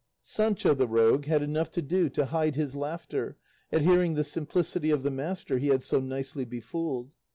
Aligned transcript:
Sancho, 0.23 0.73
the 0.73 0.87
rogue, 0.87 1.27
had 1.27 1.43
enough 1.43 1.69
to 1.69 1.79
do 1.83 2.09
to 2.09 2.25
hide 2.25 2.55
his 2.55 2.75
laughter, 2.75 3.37
at 3.71 3.81
hearing 3.83 4.15
the 4.15 4.23
simplicity 4.23 4.89
of 4.89 5.03
the 5.03 5.11
master 5.11 5.59
he 5.59 5.67
had 5.67 5.83
so 5.83 5.99
nicely 5.99 6.43
befooled. 6.43 7.13